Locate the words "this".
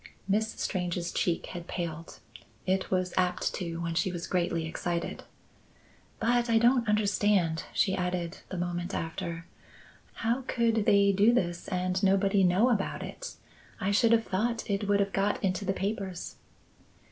11.31-11.67